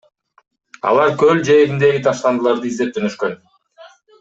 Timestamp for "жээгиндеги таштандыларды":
1.51-2.69